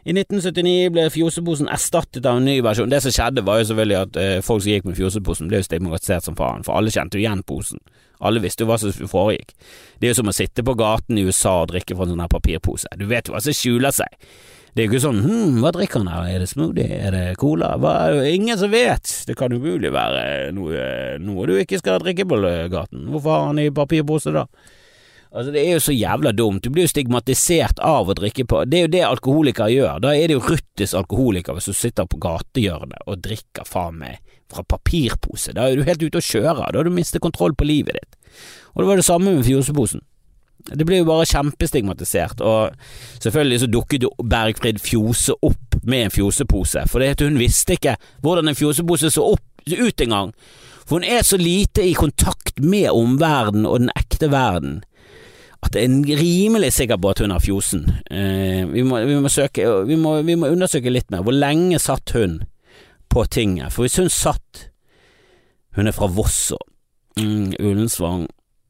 [0.08, 2.90] I 1979 ble fjoseposen erstattet av en ny versjon.
[2.92, 5.68] Det som skjedde, var jo selvfølgelig at eh, folk som gikk med fjoseposen, ble jo
[5.68, 7.80] stigmatisert som faen, for alle kjente jo igjen posen.
[8.24, 9.54] Alle visste jo hva som foregikk.
[9.98, 12.24] Det er jo som å sitte på gaten i USA og drikke fra en sånn
[12.24, 12.90] her papirpose.
[12.98, 14.30] Du vet jo hva som skjuler seg.
[14.74, 17.22] Det er jo ikke sånn hm, hva drikker han her, er det smoothie, er det
[17.40, 17.94] cola, hva,
[18.28, 20.82] ingen som vet, det kan umulig være noe,
[21.22, 22.40] noe du ikke skal drikke på
[22.72, 24.48] gaten, hvorfor har han i papirpose da?
[25.28, 26.62] Altså Det er jo så jævla dumt.
[26.64, 30.00] Du blir jo stigmatisert av å drikke på Det er jo det alkoholikere gjør.
[30.00, 34.22] Da er det jo Ruttis alkoholiker hvis du sitter på gatehjørnet og drikker faen meg
[34.48, 35.52] fra papirpose.
[35.52, 36.70] Da er du helt ute å kjøre.
[36.72, 38.16] Da har du mistet kontroll på livet ditt.
[38.72, 40.00] Og det var det samme med fjoseposen.
[40.58, 42.74] Det blir jo bare kjempestigmatisert, og
[43.22, 47.94] selvfølgelig så dukket jo Bergfrid Fjose opp med en fjosepose, for det hun visste ikke
[48.24, 50.32] hvordan en fjosepose så opp, ut engang.
[50.84, 54.80] For hun er så lite i kontakt med omverdenen og den ekte verden
[55.62, 57.88] at jeg er rimelig sikker på at hun har fjosen.
[58.10, 61.24] Eh, vi, må, vi, må søke, vi, må, vi, må, undersøke litt mer.
[61.26, 62.38] Hvor lenge satt hun
[63.10, 63.72] på tinget?
[63.74, 64.68] For hvis hun satt
[65.76, 66.62] Hun er fra Voss og
[67.20, 68.24] mm, Ullensvang.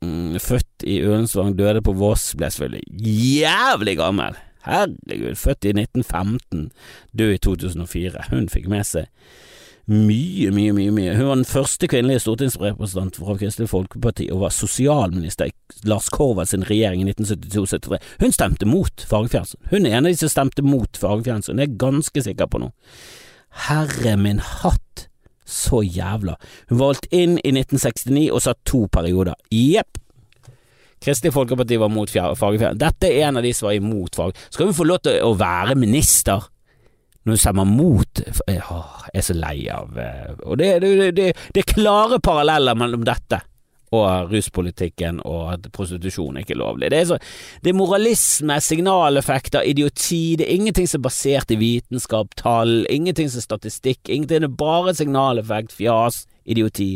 [0.05, 2.85] Mm, født i Ullensvang, døde på Voss, ble selvfølgelig
[3.43, 4.39] jævlig gammel.
[4.69, 6.71] Herregud, født i 1915,
[7.19, 8.29] død i 2004.
[8.31, 9.09] Hun fikk med seg
[9.89, 10.93] mye, mye, mye.
[10.93, 11.15] mye.
[11.17, 15.55] Hun var den første kvinnelige stortingsrepresentant fra Kristelig Folkeparti og var sosialminister i
[15.89, 17.97] Lars Korvald sin regjering i 1972-73.
[18.21, 19.63] Hun stemte mot fargefjernsyn.
[19.71, 22.61] Hun er en av de som stemte mot fargefjernsyn, det er jeg ganske sikker på
[22.61, 22.71] nå.
[23.69, 25.08] Herre min hatt,
[25.49, 26.37] så jævla.
[26.69, 29.39] Hun valgte inn i 1969 og satt to perioder.
[29.55, 29.99] Jepp.
[30.99, 32.79] Kristelig Folkeparti var mot fagfjern.
[32.79, 34.39] Dette er en av de som var imot fag.
[34.51, 36.49] Skal hun få lov til å være minister?
[37.29, 38.63] når du stemmer mot Jeg
[39.13, 43.43] er så lei av eh, Og det, det, det, det er klare paralleller mellom dette
[43.95, 46.91] og ruspolitikken og at prostitusjon er ikke lovlig.
[46.93, 47.19] Det er, så,
[47.65, 50.37] det er moralisme, signaleffekter, idioti.
[50.39, 54.03] Det er ingenting som er basert i vitenskap, tall, ingenting som er statistikk.
[54.07, 56.91] Ingenting, det er bare signaleffekt, fjas, idioti.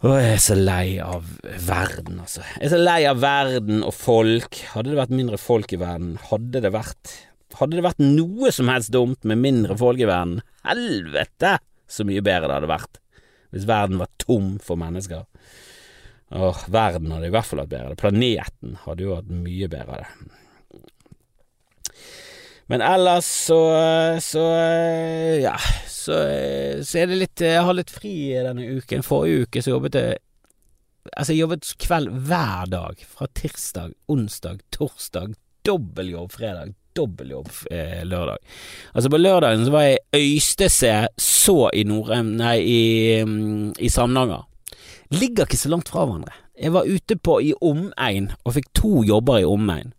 [0.00, 1.26] Å, jeg er så lei av
[1.66, 2.44] verden, altså.
[2.56, 4.62] Jeg er så lei av verden og folk.
[4.72, 7.18] Hadde det vært mindre folk i verden, hadde det vært
[7.58, 11.56] hadde det vært noe som helst dumt med mindre folk i verden, helvete
[11.90, 13.00] så mye bedre det hadde vært
[13.50, 15.24] hvis verden var tom for mennesker.
[16.30, 17.98] Åh, verden hadde i hvert fall hatt bedre.
[17.98, 20.36] Planeten hadde jo hatt mye bedre av det.
[22.70, 23.58] Men ellers så,
[24.22, 24.42] så
[25.42, 25.56] ja,
[25.90, 26.18] så,
[26.86, 29.02] så, er det litt Jeg har litt fri denne uken.
[29.02, 30.18] Forrige uke så jobbet jeg
[31.16, 33.00] Altså, jeg jobbet kveld hver dag.
[33.08, 35.32] Fra tirsdag, onsdag, torsdag,
[35.66, 38.38] Dobbeljobb fredag, dobbeljobb eh, lørdag.
[38.94, 42.80] Altså På lørdagen så var jeg Øystese, så i Norheim Nei, i,
[43.80, 44.46] i Samnanger.
[45.10, 46.36] Ligger ikke så langt fra hverandre.
[46.60, 49.94] Jeg var ute på i omegn og fikk to jobber i omegn.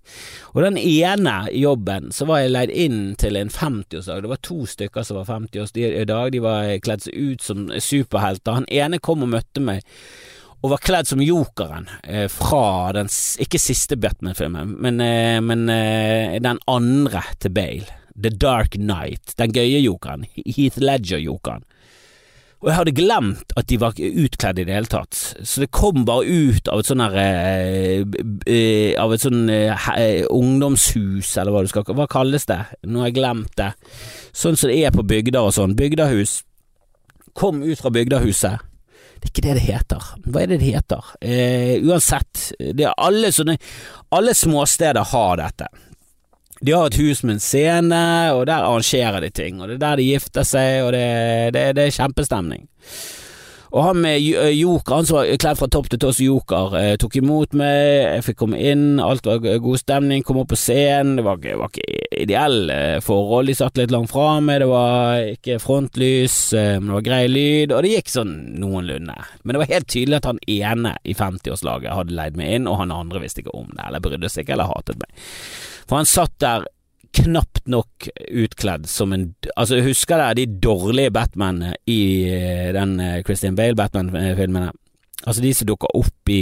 [0.53, 4.21] Og den ene jobben så var jeg leid inn til en 50-årsdag.
[4.23, 6.31] Det var to stykker som var 50-årsdag.
[6.35, 8.61] De var kledd seg ut som superhelter.
[8.61, 9.83] Han ene kom og møtte meg
[10.61, 13.09] og var kledd som jokeren eh, fra den
[13.41, 17.97] ikke siste Batman-filmen, men, eh, men eh, den andre til Bale.
[18.13, 19.33] The Dark Night.
[19.39, 20.27] Den gøye jokeren.
[20.35, 21.63] Heath Ledger-jokeren.
[22.61, 26.03] Og jeg hadde glemt at de var utkledd i det hele tatt, så det kom
[26.05, 28.03] bare ut av et sånn her eh,
[28.45, 32.59] eh, Av et sånn eh, ungdomshus, eller hva det skal Hva kalles det?
[32.85, 33.71] Nå har jeg glemt det.
[34.29, 35.73] Sånn som det er på bygder og sånn.
[35.77, 36.43] Bygdahus.
[37.37, 38.67] Kom ut fra bygdahuset
[39.21, 40.05] det er ikke det det heter.
[40.25, 41.09] Hva er det det heter?
[41.21, 43.53] Eh, uansett, det er alle sånne
[44.17, 45.67] Alle småsteder har dette.
[46.61, 48.01] De har et hus med en scene,
[48.35, 49.61] og der arrangerer de ting.
[49.61, 51.05] Og det er der de gifter seg, og det,
[51.55, 52.67] det, det er kjempestemning.
[53.71, 56.73] Og han med eh, joker, han som var kledd fra topp til tå som joker,
[56.79, 57.77] eh, tok imot meg,
[58.17, 61.55] jeg fikk komme inn, alt var god stemning, kom opp på scenen, det var, det
[61.59, 66.75] var ikke ideelle forhold, de satt litt langt fra meg, det var ikke frontlys, eh,
[66.81, 69.15] men det var grei lyd, og det gikk sånn noenlunde.
[69.43, 72.81] Men det var helt tydelig at han ene i 50-årslaget hadde leid meg inn, og
[72.83, 75.25] han andre visste ikke om det, eller brydde seg ikke, eller hatet meg.
[75.87, 76.67] For han satt der
[77.17, 83.19] knapt nok utkledd som en Altså, husker dere de dårlige Batmanene i eh, den eh,
[83.25, 84.71] Christian Bale-Batman-filmene?
[85.25, 86.41] Altså de som dukker opp i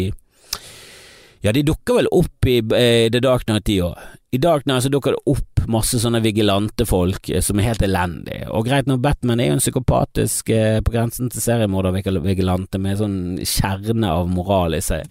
[1.44, 4.00] Ja, de dukker vel opp i uh, The Dark Knight, de òg.
[4.36, 7.86] I Dark Knight så dukker det opp masse sånne vigilante folk uh, som er helt
[7.86, 8.50] elendige.
[8.52, 13.22] Og greit nok, Batman er jo en psykopatisk uh, på grensen til seriemorder-vigilante med sånn
[13.40, 15.08] kjerne av moral i seg.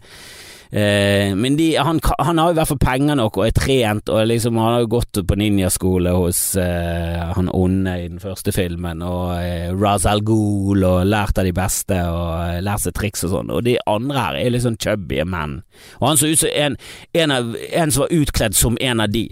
[0.70, 4.26] Eh, men de, han, han, har i hvert fall penger nok og er trent, og
[4.28, 9.38] liksom, han har gått på ninjaskole hos eh, han onde i den første filmen, og
[9.40, 13.34] eh, Raz Al Ghul, og lært av de beste, og eh, lært seg triks og
[13.36, 13.52] sånn.
[13.54, 15.60] Og de andre her er litt sånn chubby menn.
[16.02, 16.78] Og han så ut som en,
[17.16, 19.28] en, av, en som var utkledd som en av de.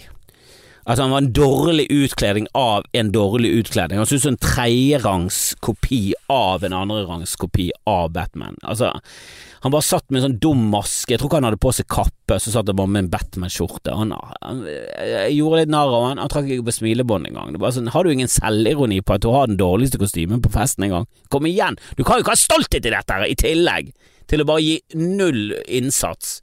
[0.87, 3.99] Altså Han var en dårlig utkledning av en dårlig utkledning.
[3.99, 8.57] Han som en tredjerangs kopi av en andrerangs kopi av Batman.
[8.63, 8.95] Altså
[9.67, 11.89] han bare satt med en sånn dum maske, jeg tror ikke han hadde på seg
[11.91, 13.97] kappe, så satt han bare med en Batman-skjorte.
[13.99, 17.57] Han, han, jeg gjorde litt narr av han, han trakk ikke på smilebånd engang.
[17.75, 21.09] Sånn, har du ingen selvironi på at du har den dårligste kostymen på festen engang?
[21.35, 23.91] Kom igjen, du kan jo ikke ha stolthet i dette her, i tillegg
[24.31, 26.39] til å bare gi null innsats.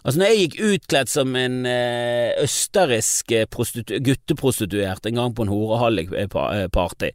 [0.00, 5.52] Altså når jeg gikk utkledd som en eh, østerriksk eh, gutteprostituert en gang på en
[5.52, 7.10] horehallig-party,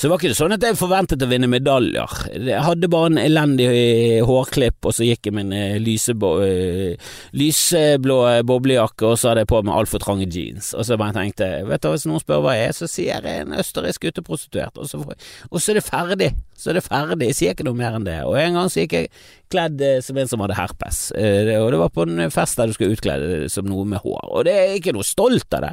[0.00, 2.16] så var ikke det sånn at jeg forventet å vinne medaljer.
[2.32, 7.10] Jeg hadde bare en elendig eh, hårklipp, og så gikk jeg med en eh, eh,
[7.36, 10.72] lyseblå boblejakke, og så hadde jeg på meg altfor trange jeans.
[10.72, 13.28] Og så bare tenkte jeg, vet du, hvis noen spør hva jeg er, så sier
[13.28, 15.04] jeg en østerriksk gutteprostituert, og så,
[15.50, 16.32] og så er det ferdig.
[16.60, 17.30] Så er det ferdig.
[17.30, 18.18] Jeg sier ikke noe mer enn det.
[18.28, 19.12] Og en gang så gikk jeg
[19.50, 22.96] kledd som en som hadde herpes, og det var på en fest der du skulle
[22.96, 25.72] utkledd som noe med hår, og det er ikke noe stolt av det.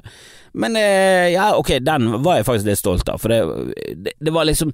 [0.58, 3.44] Men eh, ja, ok, den var jeg faktisk litt stolt av, for det,
[4.08, 4.74] det, det var liksom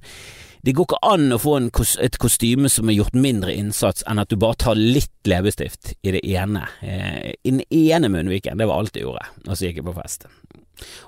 [0.64, 4.22] det går ikke an å få kos et kostyme som har gjort mindre innsats enn
[4.22, 6.62] at du bare tar litt leppestift i det ene.
[6.80, 9.96] Eh, I den ene munnviken, det var alt jeg gjorde, og så gikk jeg på
[9.98, 10.24] fest.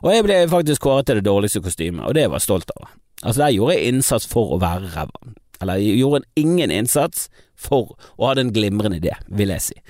[0.03, 2.91] Og jeg ble faktisk kåret til det dårligste kostymet, og det var jeg stolt av.
[3.23, 5.33] Altså, der gjorde jeg innsats for å være ræva.
[5.61, 9.81] Eller gjorde gjorde ingen innsats for å ha en glimrende idé, vil jeg si.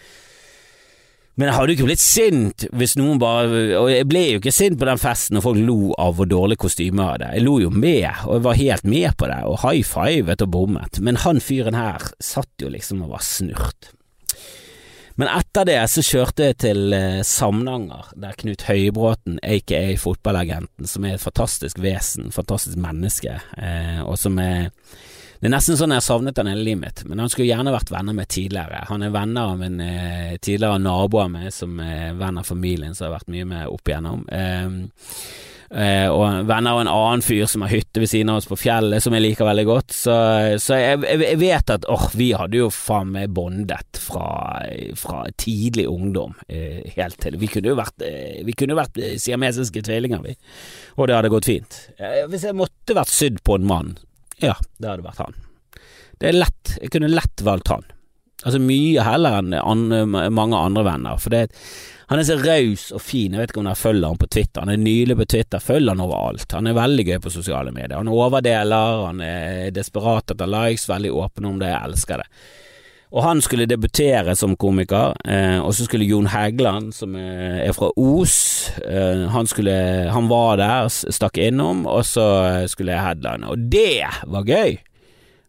[1.37, 4.55] Men jeg hadde jo ikke blitt sint hvis noen bare Og jeg ble jo ikke
[4.57, 7.29] sint på den festen når folk lo av hvor dårlig kostyme jeg hadde.
[7.37, 10.53] Jeg lo jo med, og jeg var helt med på det, og high fivet og
[10.55, 11.03] bommet.
[11.05, 13.91] Men han fyren her satt jo liksom og var snurt.
[15.17, 21.07] Men etter det så kjørte jeg til eh, Samnanger, der Knut Høybråten, aka fotballagenten, som
[21.09, 24.69] er et fantastisk vesen, fantastisk menneske, eh, og som er
[25.41, 27.75] det er nesten sånn jeg har savnet han hele livet mitt, men han skulle gjerne
[27.75, 28.87] vært venner med tidligere.
[28.89, 32.95] Han er venner av en eh, tidligere nabo av meg som er venn av familien,
[32.97, 34.25] som har vært mye med opp igjennom.
[34.33, 34.65] Eh,
[35.71, 38.59] eh, og venner av en annen fyr som har hytte ved siden av oss på
[38.61, 39.93] fjellet, som jeg liker veldig godt.
[39.97, 40.17] Så,
[40.63, 44.63] så jeg, jeg, vet at åh, vi hadde jo faen meg bondet fra,
[44.97, 49.85] fra, tidlig ungdom eh, helt til Vi kunne jo vært, eh, vi kunne vært siamesiske
[49.85, 50.37] tvillinger, vi.
[50.97, 51.81] Og det hadde gått fint.
[52.01, 53.97] Eh, hvis jeg måtte vært sydd på en mann,
[54.43, 55.37] ja, det hadde vært han.
[56.21, 57.85] Det er lett, jeg kunne lett valgt han.
[58.45, 61.47] Altså mye heller enn andre, mange andre venner, for det,
[62.11, 64.63] han er så raus og fin, jeg vet ikke om dere følger han på Twitter,
[64.63, 67.97] han er nylig på Twitter, følger han overalt, han er veldig gøy på sosiale medier,
[67.97, 72.29] han overdeler, han er desperat etter likes, veldig åpen om det, jeg elsker det.
[73.17, 77.89] Og han skulle debutere som komiker, eh, og så skulle Jon Hægland, som er fra
[77.97, 78.37] Os,
[78.85, 79.77] eh, han, skulle,
[80.13, 82.27] han var der, stakk innom, og så
[82.69, 83.49] skulle jeg headline.
[83.49, 84.77] Og det var gøy!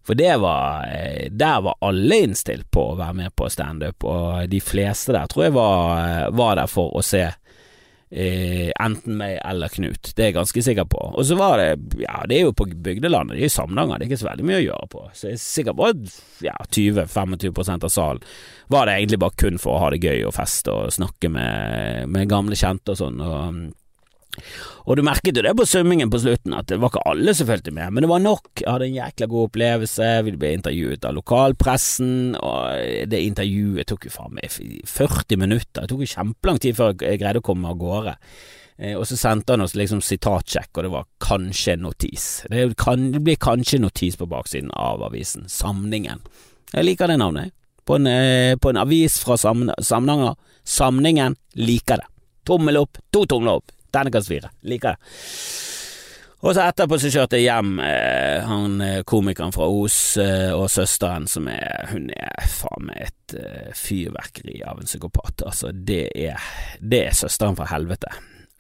[0.08, 4.48] For det var eh, Der var alle innstilt på å være med på standup, og
[4.52, 7.26] de fleste der tror jeg var, eh, var der for å se
[8.10, 11.02] Eh, enten meg eller Knut, det er jeg ganske sikker på.
[11.12, 14.06] Og så var det, ja, det er jo på bygdelandet, det er i Samnanger, det
[14.06, 15.02] er ikke så veldig mye å gjøre på.
[15.12, 16.14] Så jeg er sikker på at
[16.46, 18.24] ja, 20-25% av salen
[18.72, 22.08] var det egentlig bare kun for å ha det gøy og feste og snakke med,
[22.14, 23.20] med gamle kjente og sånn.
[23.20, 23.60] Og
[24.88, 27.50] og du merket jo det på summingen på slutten, at det var ikke alle som
[27.50, 28.52] fulgte med, men det var nok.
[28.62, 34.08] Jeg hadde en jækla god opplevelse, vi ble intervjuet av lokalpressen, og det intervjuet tok
[34.08, 37.74] jo faen meg 40 minutter, det tok jo kjempelang tid før jeg greide å komme
[37.74, 38.16] av gårde.
[38.78, 42.28] Eh, og så sendte han oss liksom sitatsjekk, og det var kanskje notis.
[42.50, 46.22] Det, kan, det blir kanskje notis på baksiden av avisen, Samningen.
[46.74, 47.56] Jeg liker det navnet,
[47.88, 50.36] på en, eh, på en avis fra Samnanger.
[50.64, 52.08] Samningen liker det.
[52.46, 53.72] Tommel opp, to tomler opp.
[53.98, 54.54] Terningkast fire.
[54.70, 55.18] Liker det.
[56.46, 60.70] Og så etterpå så kjørte jeg hjem eh, han eh, komikeren fra Os eh, og
[60.70, 65.48] søsteren som er Hun er faen meg et eh, fyrverkeri av en psykopat.
[65.50, 66.38] Altså, det er
[66.78, 68.14] Det er søsteren fra helvete.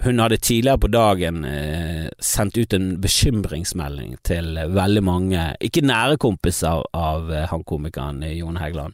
[0.04, 6.20] Hun hadde tidligere på dagen eh, sendt ut en bekymringsmelding til veldig mange, ikke nære
[6.22, 8.94] kompiser av eh, han komikeren Jon Hægeland,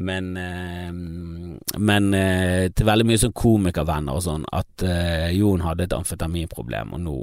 [0.00, 0.92] men, eh,
[1.78, 6.94] men eh, til veldig mye sånn komikervenner og sånn, at eh, Jon hadde et amfetaminproblem,
[6.96, 7.16] og nå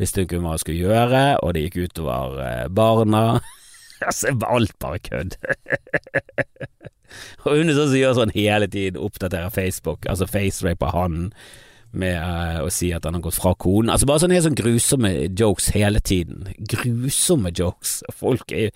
[0.00, 3.24] visste hun ikke hva hun skulle gjøre, og det gikk utover barna.
[4.06, 5.36] altså, alt bare kødd.
[7.44, 11.32] og hun er sånn som gjør sånn hele tiden, oppdaterer Facebook, altså faceraper han
[11.98, 13.92] med uh, å si at han har gått fra konen.
[13.92, 16.48] Altså Bare sånne helt grusomme jokes hele tiden.
[16.70, 18.00] Grusomme jokes.
[18.14, 18.70] Folk er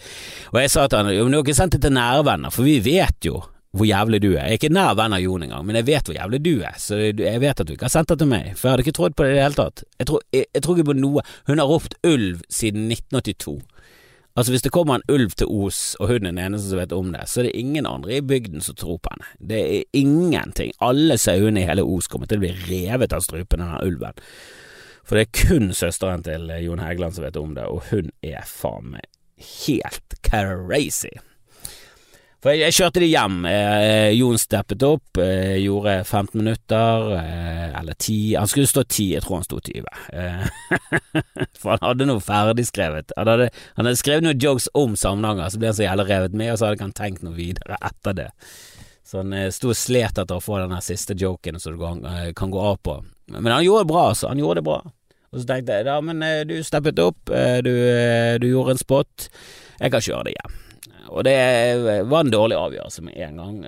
[0.52, 2.78] Og jeg sa til han du har ikke sendt det til nære venner, for vi
[2.84, 3.42] vet jo
[3.76, 4.46] hvor jævlig du er.
[4.48, 6.76] Jeg er ikke nær venn av Jon engang, men jeg vet hvor jævlig du er,
[6.80, 8.96] så jeg vet at du ikke har sendt det til meg, for jeg hadde ikke
[8.96, 9.82] trodd på det i det hele tatt.
[10.00, 11.24] Jeg tror, jeg, jeg tror ikke på noe.
[11.50, 13.58] Hun har ropt ulv siden 1982.
[14.38, 16.92] Altså Hvis det kommer en ulv til Os, og hun er den eneste som vet
[16.94, 19.48] om det, så er det ingen andre i bygden som tror på henne.
[19.50, 20.70] Det er ingenting.
[20.78, 24.22] Alle sauene i hele Os kommer til å bli revet av strupen av den ulven.
[25.02, 28.46] For det er kun søsteren til Jon Hægeland som vet om det, og hun er
[28.46, 29.10] faen meg
[29.66, 31.16] helt crazy.
[32.38, 33.38] For jeg, jeg kjørte de hjem.
[33.50, 39.06] Eh, Jon steppet opp, eh, gjorde 15 minutter, eh, eller 10 Han skulle stå 10,
[39.16, 39.88] jeg tror han sto 20.
[40.12, 40.44] Eh,
[41.58, 43.10] for han hadde noe ferdigskrevet.
[43.18, 46.36] Han hadde, han hadde skrevet noen jokes om Samnanger, så ble han så jævla revet
[46.38, 48.28] med, og så hadde ikke han tenkt noe videre etter det.
[49.02, 52.30] Så han eh, sto og slet etter å få den siste joken som du eh,
[52.38, 53.00] kan, gå av på.
[53.34, 54.30] Men han gjorde det bra, altså.
[54.30, 54.78] Han gjorde det bra.
[55.34, 57.28] Og så tenkte jeg ja, men du steppet opp,
[57.66, 57.74] du,
[58.40, 59.26] du gjorde en spot.
[59.76, 60.56] Jeg kan kjøre det igjen.
[61.08, 61.36] Og det
[62.08, 63.58] var en dårlig avgjørelse med en gang,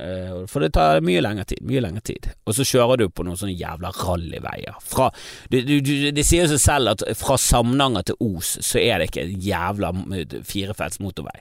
[0.50, 1.62] for det tar mye lengre tid.
[1.66, 2.30] Mye lengre tid.
[2.44, 4.80] Og så kjører du på noen sånne jævla rallyveier.
[4.84, 5.10] Fra,
[5.52, 9.24] du, du, det sier seg selv at fra Samnanger til Os så er det ikke
[9.26, 9.94] en jævla
[10.46, 11.40] firefelts motorvei.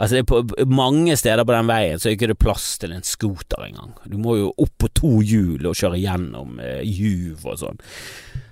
[0.00, 3.66] Altså på Mange steder på den veien så er det ikke plass til en scooter
[3.66, 3.92] engang.
[4.08, 7.82] Du må jo opp på to hjul og kjøre gjennom eh, juv og sånn.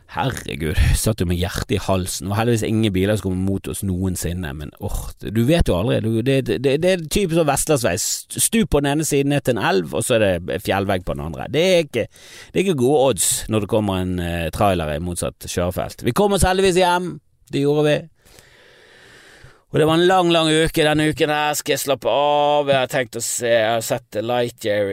[0.08, 2.26] Herregud, satt jo med hjertet i halsen.
[2.26, 5.76] Det var heldigvis ingen biler som kom mot oss noensinne, men åh, du vet jo
[5.76, 5.98] aldri.
[6.00, 7.94] Du, det, det, det, er typisk sånn vestlandsvei.
[8.00, 11.16] Stup på den ene siden ned til en elv, og så er det fjellvegg på
[11.16, 11.50] den andre.
[11.52, 15.02] Det er ikke, det er ikke gode odds når det kommer en uh, trailer i
[15.04, 16.06] motsatt kjørefelt.
[16.08, 17.18] Vi kom oss heldigvis hjem.
[17.52, 17.98] Det gjorde vi.
[19.68, 20.80] Og det var en lang, lang uke.
[20.80, 22.70] Denne uken her skal jeg slappe av.
[22.72, 24.92] Jeg har tenkt å se Jeg har sett Lightyear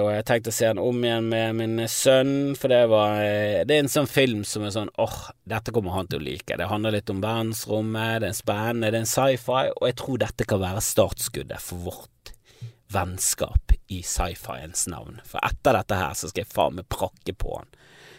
[0.00, 3.20] og jeg har tenkt å se den om igjen med min sønn, for det var
[3.68, 6.56] Det er en sånn film som er sånn åh, dette kommer han til å like.
[6.56, 10.24] Det handler litt om verdensrommet, det er spennende, det er en sci-fi, og jeg tror
[10.24, 12.32] dette kan være startskuddet for vårt
[12.90, 15.20] vennskap i sci-fiens navn.
[15.28, 17.68] For etter dette her så skal jeg faen meg prakke på han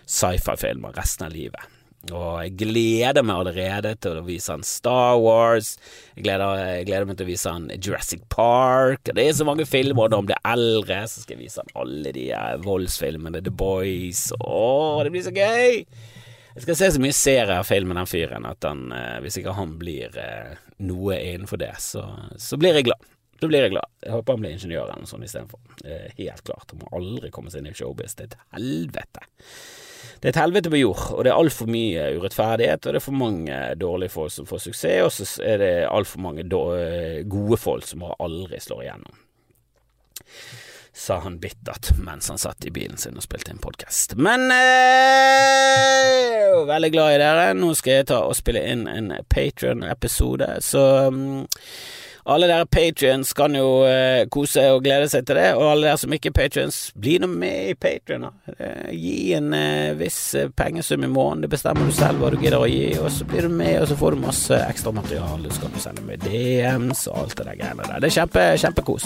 [0.05, 1.80] sci-fi-filmer resten av livet.
[2.09, 5.75] Og jeg gleder meg allerede til å vise han Star Wars.
[6.15, 9.11] Jeg gleder, jeg gleder, meg til å vise han Jurassic Park.
[9.11, 11.75] Det er så mange filmer, og når han blir eldre, så skal jeg vise han
[11.83, 12.25] alle de
[12.65, 14.23] voldsfilmene, The Boys.
[14.39, 14.63] Å,
[15.05, 15.83] det blir så gøy!
[16.51, 19.77] Jeg skal se så mye seriefilm med den fyren at han, eh, hvis ikke han
[19.79, 22.03] blir eh, noe innenfor det, så,
[22.35, 23.05] så blir jeg glad.
[23.39, 23.93] Da blir jeg glad.
[24.03, 25.61] Jeg håper han blir ingeniør eller noe sånt istedenfor.
[26.17, 26.73] Helt klart.
[26.73, 28.17] Han må aldri komme seg inn i showbiz.
[28.17, 29.23] Det er et helvete.
[30.21, 33.03] Det er et helvete på jord, og det er altfor mye urettferdighet, og det er
[33.07, 37.87] for mange dårlige folk som får suksess, og så er det altfor mange gode folk
[37.89, 39.15] som aldri slår igjennom.
[40.93, 44.13] Sa han bittert mens han satt i bilen sin og spilte inn podkast.
[44.19, 44.61] Men øh,
[46.69, 47.53] veldig glad i dere.
[47.57, 51.47] Nå skal jeg ta og spille inn en Patrion-episode, så um,
[52.33, 55.99] alle dere patrions kan jo eh, kose og glede seg til det, og alle dere
[56.01, 58.27] som ikke er patrions, bli nå med i Patrion.
[58.57, 62.39] Eh, gi en eh, viss eh, pengesum i måneden, det bestemmer du selv hva du
[62.41, 65.51] gidder å gi, og så blir du med, og så får du masse ekstra materiale,
[65.51, 67.99] så kan du sende med DMs og alt det der greiene der.
[67.99, 69.05] Det er kjempe, kjempekos.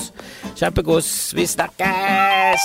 [0.55, 1.09] Kjempekos.
[1.37, 2.63] Vi snakkes!